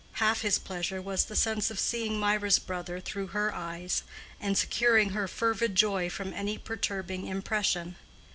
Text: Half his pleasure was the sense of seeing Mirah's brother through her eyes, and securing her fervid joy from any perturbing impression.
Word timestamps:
Half 0.13 0.41
his 0.41 0.57
pleasure 0.57 0.99
was 0.99 1.25
the 1.25 1.35
sense 1.35 1.69
of 1.69 1.77
seeing 1.79 2.19
Mirah's 2.19 2.57
brother 2.57 2.99
through 2.99 3.27
her 3.27 3.53
eyes, 3.53 4.01
and 4.39 4.57
securing 4.57 5.11
her 5.11 5.27
fervid 5.27 5.75
joy 5.75 6.09
from 6.09 6.33
any 6.33 6.57
perturbing 6.57 7.27
impression. 7.27 7.97